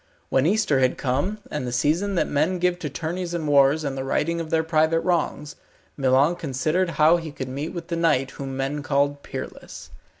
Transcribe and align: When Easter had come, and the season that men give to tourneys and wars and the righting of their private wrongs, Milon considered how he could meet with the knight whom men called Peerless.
When 0.29 0.47
Easter 0.47 0.79
had 0.79 0.97
come, 0.97 1.37
and 1.51 1.67
the 1.67 1.71
season 1.71 2.15
that 2.15 2.27
men 2.27 2.57
give 2.57 2.79
to 2.79 2.89
tourneys 2.89 3.35
and 3.35 3.47
wars 3.47 3.83
and 3.83 3.95
the 3.95 4.03
righting 4.03 4.41
of 4.41 4.49
their 4.49 4.63
private 4.63 5.01
wrongs, 5.01 5.57
Milon 5.95 6.37
considered 6.37 6.89
how 6.97 7.17
he 7.17 7.31
could 7.31 7.47
meet 7.49 7.69
with 7.71 7.89
the 7.89 7.95
knight 7.95 8.31
whom 8.31 8.57
men 8.57 8.81
called 8.81 9.21
Peerless. 9.21 9.91